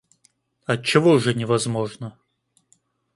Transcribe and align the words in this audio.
Отчего 0.65 1.19
же 1.19 1.35
невозможно? 1.35 2.17